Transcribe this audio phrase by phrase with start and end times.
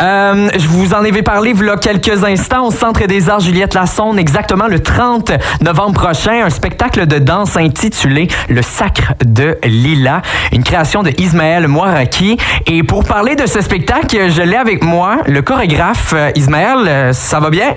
[0.00, 3.40] Euh, je vous en avais parlé il y a quelques instants au Centre des Arts
[3.40, 9.58] Juliette Lassonde, exactement le 30 novembre prochain, un spectacle de danse intitulé Le Sacre de
[9.64, 10.22] Lila,
[10.52, 12.36] une création de Ismaël Moiraki.
[12.66, 16.78] Et pour parler de ce spectacle, je l'ai avec moi, le chorégraphe euh, Ismaël.
[16.86, 17.74] euh, Ça va bien?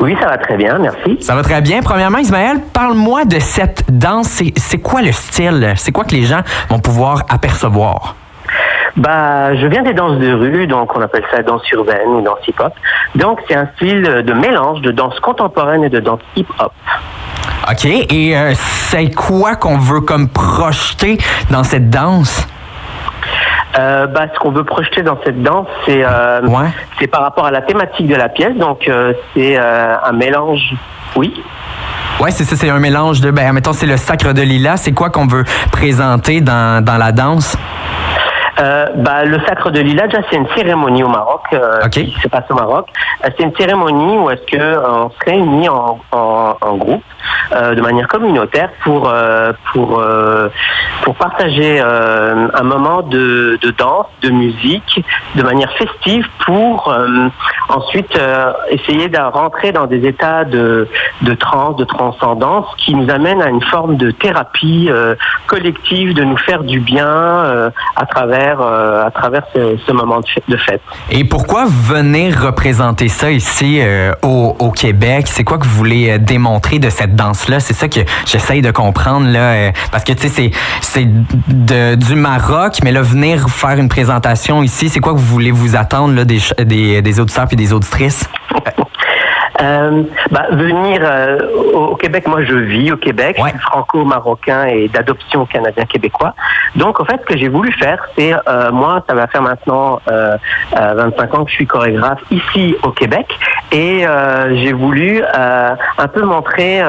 [0.00, 1.18] Oui, ça va très bien, merci.
[1.20, 1.80] Ça va très bien.
[1.82, 4.28] Premièrement, Ismaël, parle-moi de cette danse.
[4.28, 5.72] C'est- C'est quoi le style?
[5.76, 8.14] C'est quoi que les gens vont pouvoir apercevoir?
[8.96, 12.38] Bah, je viens des danses de rue, donc on appelle ça danse urbaine ou danse
[12.46, 12.72] hip-hop.
[13.16, 16.72] Donc c'est un style de mélange de danse contemporaine et de danse hip-hop.
[17.70, 17.84] OK.
[17.86, 21.18] Et euh, c'est quoi qu'on veut comme projeter
[21.50, 22.46] dans cette danse?
[23.76, 26.68] Euh, bah, ce qu'on veut projeter dans cette danse, c'est euh, Ouais.
[27.00, 28.54] c'est par rapport à la thématique de la pièce.
[28.56, 30.72] Donc euh, c'est un mélange.
[31.16, 31.34] Oui.
[32.20, 34.76] Ouais, c'est ça, c'est un mélange de, ben, mettons, c'est le sacre de Lila.
[34.76, 37.56] C'est quoi qu'on veut présenter dans, dans la danse?
[38.60, 42.28] Euh, bah, le sacre de Lila, déjà, c'est une cérémonie au Maroc, euh, qui se
[42.28, 42.86] passe au Maroc.
[43.24, 47.02] Euh, c'est une cérémonie où est-ce que euh, on se réunit en, en, en groupe,
[47.52, 49.12] euh, de manière communautaire, pour
[49.72, 50.02] pour
[51.02, 56.94] pour partager un moment de, de danse, de musique, de manière festive, pour
[57.68, 60.88] ensuite euh, essayer de rentrer dans des états de
[61.22, 65.14] de transe, de transcendance, qui nous amènent à une forme de thérapie euh,
[65.46, 70.80] collective, de nous faire du bien euh, à travers à travers ce, moment de fête-.
[71.10, 73.80] Et pourquoi venir représenter ça ici
[74.22, 75.26] au, au Québec?
[75.26, 77.60] C'est quoi que vous voulez démontrer de cette danse-là?
[77.60, 79.72] C'est ça que j'essaye de comprendre, là.
[79.92, 85.00] parce que, tu sais, c'est, du Maroc, mais là, venir faire une présentation ici, c'est
[85.00, 88.24] quoi que vous voulez vous attendre, là, des, des, des auditeurs puis des auditrices?
[89.64, 91.38] Euh, bah, venir euh,
[91.72, 93.50] au, Québec, moi je vis au Québec, Ouais.
[93.52, 96.34] je suis franco-marocain et d'adoption canadien-québécois.
[96.76, 100.00] Donc en fait, ce que j'ai voulu faire, c'est euh, moi, ça va faire maintenant
[100.10, 100.36] euh,
[100.78, 103.26] euh, 25 ans que je suis chorégraphe ici au Québec
[103.72, 104.04] et
[104.52, 106.80] j'ai voulu un peu montrer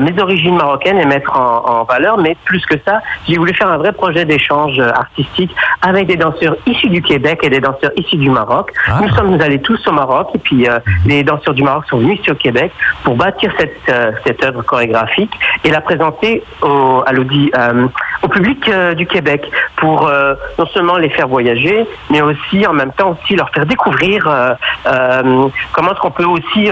[0.00, 3.68] mes origines marocaines et mettre en, en valeur, mais plus que ça, j'ai voulu faire
[3.68, 8.16] un vrai projet d'échange artistique avec des danseurs issus du Québec et des danseurs issus
[8.16, 8.72] du Maroc.
[8.86, 9.00] Ah.
[9.02, 12.20] Nous sommes allés tous au Maroc et puis euh, les danseurs du Maroc sont venus
[12.28, 12.72] au Québec
[13.02, 15.32] pour bâtir cette, euh, cette œuvre chorégraphique
[15.64, 17.86] et la présenter au, euh,
[18.22, 20.10] au public euh, du Québec pour
[20.58, 25.92] non seulement les faire voyager, mais aussi en même temps aussi leur faire découvrir comment
[25.92, 26.68] est-ce qu'on peut aussi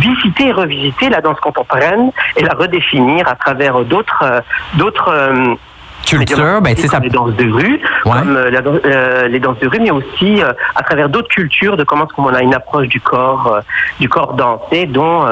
[0.00, 4.42] visiter et revisiter la danse contemporaine et la redéfinir à travers d'autres
[4.74, 5.56] d'autres
[6.04, 6.98] Culture, ben, sais, ça.
[7.00, 8.12] les danses de rue, Ouais.
[8.18, 11.76] comme euh, la euh, les danses de rue, mais aussi euh, à travers d'autres cultures,
[11.76, 13.60] de comment est-ce qu'on a une approche du corps,
[14.00, 15.24] du corps dansé, dont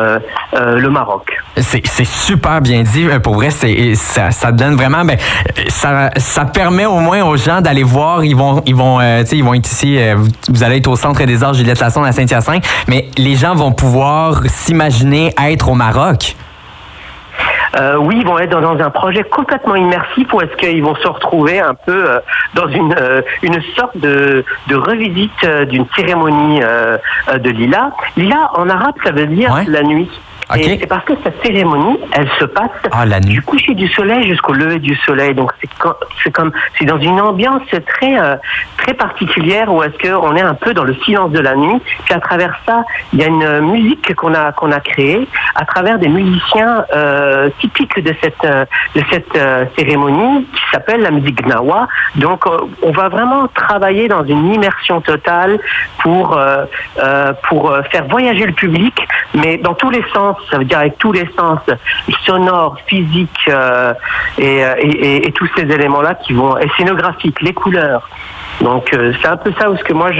[0.54, 1.38] le Maroc.
[1.56, 3.06] C'est c'est super bien dit.
[3.22, 5.04] Pour vrai, c'est ça, ça donne vraiment.
[5.04, 5.18] Ben,
[5.68, 8.24] ça, ça permet au moins aux gens d'aller voir.
[8.24, 9.98] Ils vont, ils vont, ils vont être ici.
[10.48, 13.72] vous, allez être au centre des arts Juliette Lassonde à Saint-Hyacinthe, mais les gens vont
[13.72, 16.36] pouvoir s'imaginer être au Maroc.
[17.76, 21.08] Euh, oui, ils vont être dans, un projet complètement immersif où est-ce qu'ils vont se
[21.08, 22.18] retrouver un peu euh,
[22.54, 27.92] dans une, euh, une sorte de, de revisite d'une cérémonie de Lila.
[28.16, 29.64] Lila, en arabe, ça veut dire Ouais.
[29.68, 30.10] la nuit.
[30.50, 34.52] C'est parce que cette cérémonie, elle se passe Ah, la du coucher du soleil jusqu'au
[34.52, 35.34] lever du soleil.
[35.34, 35.52] Donc
[36.22, 38.36] c'est comme c'est dans une ambiance très euh,
[38.76, 41.80] très particulière où est-ce que on est un peu dans le silence de la nuit.
[42.04, 45.64] Puis à travers ça, il y a une musique qu'on a qu'on a créée à
[45.64, 48.64] travers des musiciens euh, typiques de cette euh,
[48.94, 51.88] de cette euh, cérémonie qui s'appelle la musique gnawa.
[52.16, 52.44] Donc
[52.82, 55.58] on va vraiment travailler dans une immersion totale
[56.02, 56.38] pour
[57.48, 58.94] pour faire voyager le public,
[59.34, 60.36] mais dans tous les sens.
[60.50, 61.60] Ça veut dire avec tous les sens
[62.24, 63.94] sonores, physiques euh,
[64.38, 68.08] et, euh, et- et tous ces éléments-là qui vont et scénographiques, les couleurs.
[68.62, 70.10] Donc euh, c'est un peu ça où ce que moi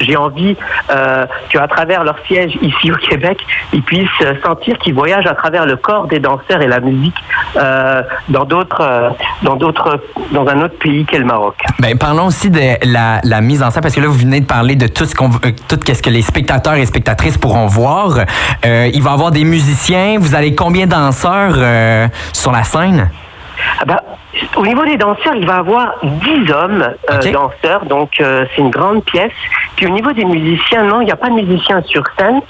[0.00, 0.56] j'ai envie
[0.90, 3.38] euh, qu'à travers leur siège ici au Québec,
[3.72, 4.08] ils puissent
[4.44, 7.14] sentir qu'ils voyagent à travers le corps des danseurs et la musique
[7.56, 9.10] euh, dans d'autres euh,
[9.42, 10.00] dans d'autres
[10.32, 11.54] dans un autre pays qu'est le Maroc.
[11.78, 14.76] Ben, parlons aussi de la, mise en scène, parce que là, vous venez de parler
[14.76, 18.18] de tout ce qu'on, tout ce que les spectateurs et spectatrices pourront voir.
[18.64, 20.16] Il va y avoir des musiciens.
[20.18, 21.56] Vous avez combien de danseurs
[22.32, 23.10] sur la scène?
[23.80, 24.02] Ah bah,
[24.56, 28.62] au niveau des danseurs, il va y avoir 10 hommes euh, danseurs, donc euh, c'est
[28.62, 29.32] une grande pièce.
[29.76, 32.40] Puis au niveau des musiciens, non, il n'y a pas de musiciens sur scène,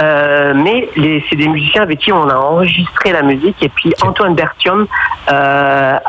[0.00, 0.88] euh, mais
[1.28, 3.56] c'est des musiciens avec qui on a enregistré la musique.
[3.62, 4.86] Et puis Antoine Bertium,
[5.26, 6.00] a-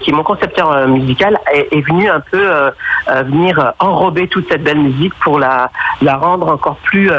[0.00, 2.50] qui est mon concepteur musical, est, est venu un peu
[3.24, 5.70] venir enrober toute cette belle musique pour la,
[6.02, 7.10] la rendre encore plus,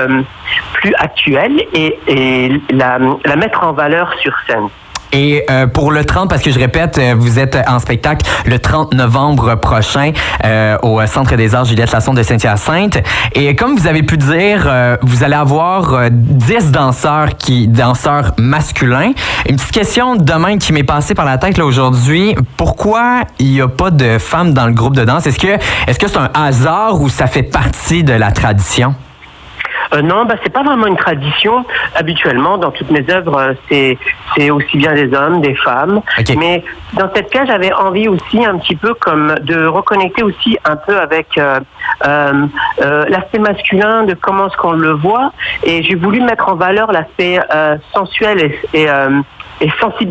[0.73, 4.67] plus actuelle et, et la, la mettre en valeur sur scène.
[5.11, 8.59] Et euh, pour le 30, parce que je répète, euh, vous êtes en spectacle le
[8.59, 10.11] 30 novembre prochain
[10.45, 12.99] euh, au Centre des Arts Juliette Lasson de Saint-Hyacinthe.
[13.33, 14.71] Et comme vous avez pu dire,
[15.01, 19.11] vous allez avoir 10 danseurs qui danseurs masculins.
[19.49, 22.35] Une petite question demain qui m'est passée par la tête aujourd'hui.
[22.57, 25.25] Pourquoi il n'y a pas de femmes dans le groupe de danse?
[25.27, 25.57] Est-ce que
[25.87, 28.93] est-ce que c'est un hasard ou ça fait partie de la tradition?
[29.93, 31.65] Euh, non, bah c'est pas vraiment une tradition.
[31.95, 33.97] Habituellement, dans toutes mes œuvres, euh, c'est
[34.35, 36.01] c'est aussi bien des hommes, des femmes.
[36.37, 36.63] Mais
[36.93, 40.99] dans cette cas, j'avais envie aussi un petit peu comme de reconnecter aussi un peu
[40.99, 41.59] avec euh,
[42.05, 42.45] euh,
[42.81, 45.31] euh l'aspect masculin, de comment est-ce qu'on le voit.
[45.63, 47.39] Et j'ai voulu mettre en valeur l'aspect
[47.93, 48.39] sensuel
[48.73, 48.87] et, et
[49.61, 49.69] et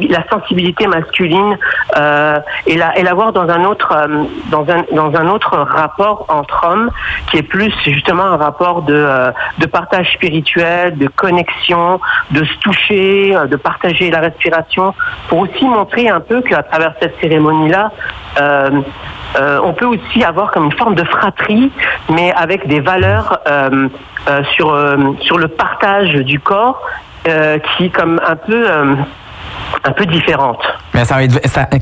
[0.08, 1.58] la sensibilité masculine
[1.96, 6.26] euh, et la et l'avoir dans un autre euh, dans un dans un autre rapport
[6.28, 6.90] entre hommes
[7.30, 12.00] qui est plus justement un rapport de euh, de partage spirituel, de connexion,
[12.30, 14.94] de se toucher, de partager la respiration
[15.28, 17.90] pour aussi montrer un peu qu'à travers cette cérémonie là
[19.62, 21.70] on peut aussi avoir comme une forme de fratrie,
[22.10, 23.40] mais avec des valeurs
[24.52, 24.76] sur
[25.20, 26.80] sur le partage du corps,
[27.76, 28.66] qui comme un peu
[29.88, 30.60] un peu différente.
[30.98, 31.38] Mais ça va être,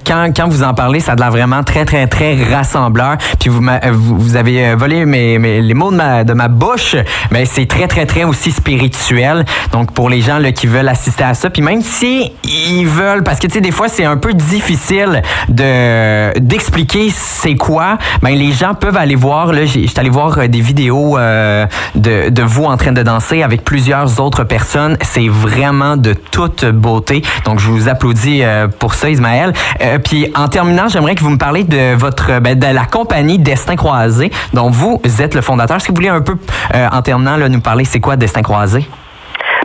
[0.07, 3.17] quand, quand vous en parlez, ça a vraiment très, très, très rassembleur.
[3.41, 3.63] Puis vous,
[3.95, 6.97] vous, avez euh, volé mes, mes, les mots de ma, de ma bouche,
[7.31, 9.47] mais c'est très, très, très aussi spirituel.
[9.73, 13.23] Donc, pour les gens là, qui veulent assister à ça, puis même si ils veulent,
[13.23, 18.37] parce que, tu sais, des fois, c'est un peu difficile de d'expliquer c'est quoi, ben
[18.37, 21.65] les gens peuvent aller voir, là, j'étais allé voir euh, des vidéos euh,
[21.95, 24.99] de, de vous en train de danser avec plusieurs autres personnes.
[25.01, 27.23] C'est vraiment de toute beauté.
[27.47, 29.53] Donc, je vous applaudis euh, pour ça, Ismaël.
[29.81, 33.39] Euh, puis en terminant, j'aimerais que vous me parliez de votre ben, de la compagnie
[33.39, 35.77] Destin Croisé, dont vous êtes le fondateur.
[35.77, 36.37] Est-ce que vous voulez un peu,
[36.75, 38.87] euh, en terminant, nous parler c'est quoi Destin Croisé?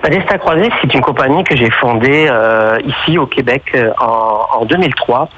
[0.09, 4.65] Destin Croisé, c'est une compagnie que j'ai fondée euh, ici au Québec euh, en, en,
[4.65, 5.29] 2003.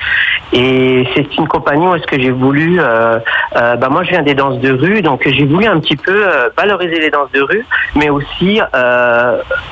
[0.53, 2.79] Et c'est une compagnie où est-ce que j'ai voulu...
[2.79, 3.19] Euh,
[3.55, 6.27] euh, bah moi, je viens des danses de rue, donc j'ai voulu un petit peu
[6.27, 7.65] euh, valoriser les danses de rue,
[7.95, 8.61] mais aussi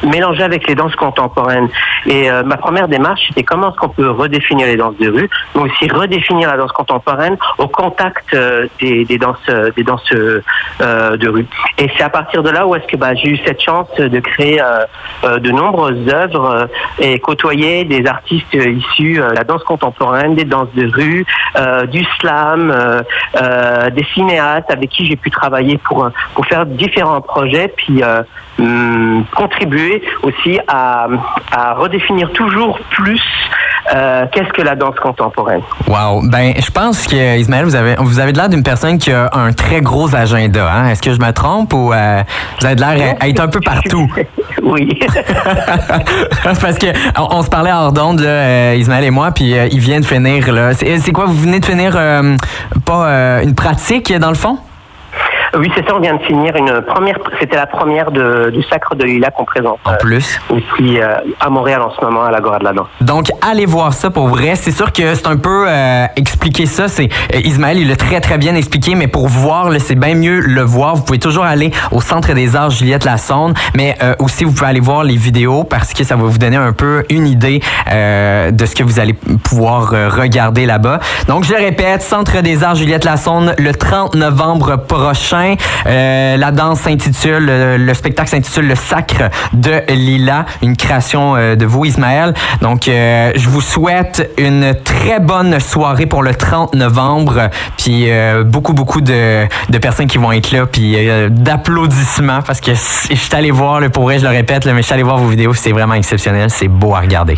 [0.03, 1.69] mélanger avec les danses contemporaines.
[2.05, 5.61] Et ma première démarche, c'était comment est-ce qu'on peut redéfinir les danses de rue, mais
[5.61, 8.35] aussi redéfinir la danse contemporaine au contact
[8.79, 9.45] des, des, danses,
[9.75, 11.45] des danses de rue.
[11.77, 14.19] Et c'est à partir de là où est-ce que bah, j'ai eu cette chance de
[14.19, 14.80] créer euh,
[15.23, 16.65] de nombreuses œuvres euh,
[16.99, 21.25] et côtoyer des artistes issus de la danse contemporaine, des danses de rue,
[21.57, 22.73] euh, du slam,
[23.91, 28.01] des cinéastes avec qui j'ai pu travailler pour pour faire différents projets, puis
[28.59, 31.07] hum, contribuer aussi à,
[31.51, 33.21] à redéfinir toujours plus
[33.93, 35.61] euh, qu'est-ce que la danse contemporaine.
[35.87, 36.21] Wow.
[36.29, 39.51] Ben, je pense que Ismaël, vous avez vous avez l'air d'une personne qui a un
[39.53, 40.71] très gros agenda.
[40.71, 40.89] Hein?
[40.89, 42.21] Est-ce que je me trompe ou euh,
[42.59, 44.09] vous avez l'air à être un peu partout?
[44.61, 44.99] oui.
[46.43, 46.87] Parce que
[47.17, 50.51] on, se parlait hors d'onde, euh, Ismaël et moi, puis il vient de finir.
[50.51, 50.73] Là.
[50.73, 51.25] C'est, quoi?
[51.25, 51.97] Vous venez de finir
[52.85, 54.57] pas une pratique dans le fond?
[55.57, 55.95] Oui, c'est ça.
[55.95, 57.17] On vient de finir une première.
[57.39, 59.79] C'était la première de, du Sacre de Lila qu'on présente.
[59.83, 60.39] En plus.
[60.49, 62.87] Euh, aussi euh, à Montréal en ce moment, à l'Agora de la Danse.
[63.01, 64.55] Donc, allez voir ça pour vrai.
[64.55, 66.87] C'est sûr que c'est un peu euh, expliquer ça.
[66.87, 70.61] C'est Ismaël, il l'a très très bien expliqué, mais pour voir, c'est bien mieux le
[70.61, 70.95] voir.
[70.95, 74.79] Vous pouvez toujours aller au Centre des Arts Juliette Lassonde, mais aussi vous pouvez aller
[74.79, 78.75] voir les vidéos parce que ça va vous donner un peu une idée de ce
[78.75, 80.99] que vous allez pouvoir regarder là-bas.
[81.27, 85.40] Donc, je répète, Centre des Arts Juliette Lassonde le 30 novembre prochain.
[85.87, 91.65] Euh, la danse s'intitule, le, spectacle s'intitule Le Sacre de Lila, une création euh, de
[91.65, 92.33] vous, Ismaël.
[92.61, 98.09] Donc, euh, je vous souhaite une très bonne soirée pour le 30 novembre, puis
[98.45, 99.47] beaucoup, beaucoup de,
[99.81, 100.95] personnes qui vont être là, puis
[101.29, 104.81] d'applaudissements, parce que je suis allé voir, le pour vrai, je le répète, mais je
[104.81, 107.37] suis allé voir vos vidéos, c'est vraiment exceptionnel, c'est beau à regarder.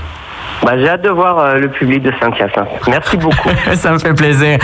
[0.63, 2.69] Bah, j'ai hâte de voir le public de Saint-Hyacinthe.
[2.87, 3.49] Merci beaucoup.
[3.73, 4.57] Ça me fait plaisir.